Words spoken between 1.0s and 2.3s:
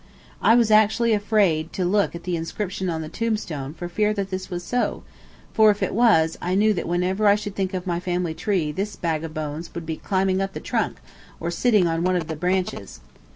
afraid to look at